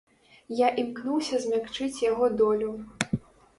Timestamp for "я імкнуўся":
0.59-1.35